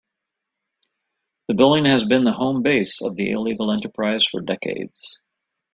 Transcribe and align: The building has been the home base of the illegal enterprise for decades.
The 1.47 1.53
building 1.53 1.85
has 1.85 2.05
been 2.05 2.23
the 2.23 2.31
home 2.33 2.63
base 2.63 3.03
of 3.03 3.15
the 3.17 3.29
illegal 3.29 3.69
enterprise 3.71 4.25
for 4.25 4.41
decades. 4.41 5.21